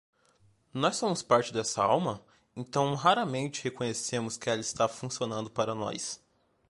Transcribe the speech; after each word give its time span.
Nós 0.73 0.95
somos 0.95 1.21
parte 1.21 1.53
dessa 1.53 1.83
alma?, 1.83 2.25
então 2.55 2.95
raramente 2.95 3.63
reconhecemos 3.63 4.35
que 4.35 4.49
ela 4.49 4.59
está 4.59 4.87
funcionando 4.87 5.47
para 5.51 5.75
nós. 5.75 6.19